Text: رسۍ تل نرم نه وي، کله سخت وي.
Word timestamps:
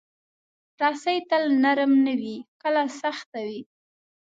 رسۍ 0.81 1.17
تل 1.29 1.43
نرم 1.63 1.93
نه 2.05 2.13
وي، 2.21 2.35
کله 2.61 2.83
سخت 3.01 3.31
وي. 3.45 3.59